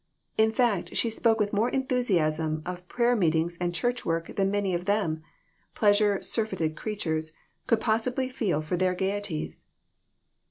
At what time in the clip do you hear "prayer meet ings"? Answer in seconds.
2.87-3.55